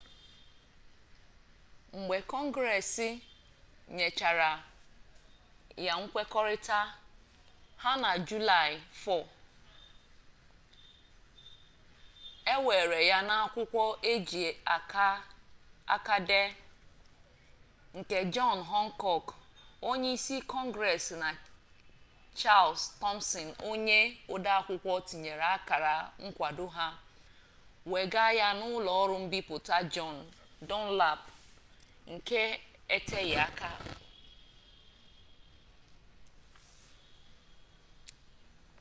[1.99, 2.93] mgbe kọngres
[3.95, 4.51] nyechara
[5.85, 6.79] ya nkwekọrịta
[7.81, 8.73] ha na julaị
[9.05, 9.25] 4
[12.53, 14.43] e weere ya n'akwụkwọ eji
[15.95, 16.49] aka dee
[17.97, 19.25] nke jọn hankọk
[19.89, 21.27] onye isi kọngres na
[22.39, 23.99] chals tọmsin onye
[24.33, 25.93] odeakwụkwọ tinyere akara
[26.25, 26.87] nkwado ha
[27.91, 28.93] wega ya n'ụlọ
[29.23, 30.15] mbipụta jọn
[30.69, 31.21] dunlap
[32.13, 32.41] nke
[32.95, 33.69] eteghi aka